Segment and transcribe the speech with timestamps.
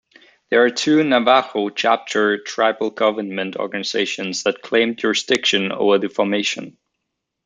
[0.49, 6.79] There are two Navajo chapter tribal government organizations that claim jurisdiction over the formation.